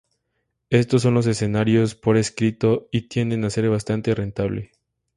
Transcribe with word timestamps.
Estos 0.71 1.03
son 1.03 1.13
los 1.13 1.27
escenarios 1.27 1.93
por 1.93 2.17
escrito 2.17 2.89
y 2.91 3.03
tienden 3.03 3.45
a 3.45 3.51
ser 3.51 3.69
bastante 3.69 4.15
rentable. 4.15 4.71